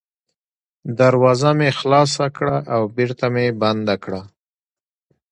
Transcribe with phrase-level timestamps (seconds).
[0.99, 4.21] دروازه مې خلاصه کړه او بېرته مې بنده کړه.